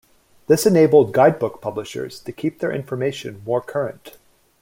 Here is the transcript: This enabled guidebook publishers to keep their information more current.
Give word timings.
This 0.47 0.65
enabled 0.65 1.13
guidebook 1.13 1.61
publishers 1.61 2.19
to 2.21 2.31
keep 2.31 2.57
their 2.57 2.71
information 2.71 3.43
more 3.45 3.61
current. 3.61 4.17